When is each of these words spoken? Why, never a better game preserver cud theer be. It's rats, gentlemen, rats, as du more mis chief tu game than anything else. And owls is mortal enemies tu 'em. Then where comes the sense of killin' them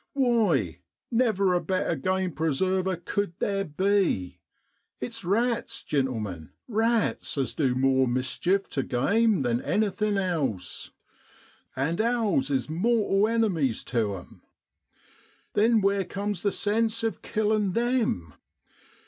Why, 0.13 0.79
never 1.11 1.53
a 1.53 1.61
better 1.61 1.95
game 1.95 2.31
preserver 2.31 2.95
cud 2.97 3.33
theer 3.39 3.65
be. 3.65 4.39
It's 4.99 5.23
rats, 5.23 5.83
gentlemen, 5.83 6.49
rats, 6.67 7.37
as 7.37 7.53
du 7.53 7.75
more 7.75 8.07
mis 8.07 8.39
chief 8.39 8.67
tu 8.67 8.81
game 8.81 9.43
than 9.43 9.61
anything 9.61 10.17
else. 10.17 10.89
And 11.75 12.01
owls 12.01 12.49
is 12.49 12.67
mortal 12.67 13.27
enemies 13.27 13.83
tu 13.83 14.15
'em. 14.15 14.41
Then 15.53 15.81
where 15.81 16.03
comes 16.05 16.41
the 16.41 16.51
sense 16.51 17.03
of 17.03 17.21
killin' 17.21 17.73
them 17.73 18.33